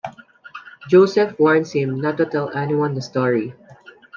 [0.89, 3.53] Josef warns him not to tell anyone the story.